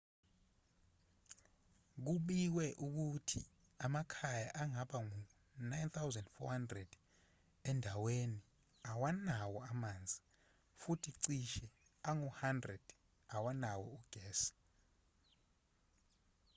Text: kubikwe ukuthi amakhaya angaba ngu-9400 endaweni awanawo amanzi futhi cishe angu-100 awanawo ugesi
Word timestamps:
kubikwe 2.03 2.65
ukuthi 2.85 3.41
amakhaya 3.85 4.47
angaba 4.61 4.97
ngu-9400 5.05 6.93
endaweni 7.69 8.39
awanawo 8.91 9.57
amanzi 9.71 10.19
futhi 10.81 11.11
cishe 11.23 11.65
angu-100 12.09 12.63
awanawo 13.35 13.85
ugesi 13.97 14.51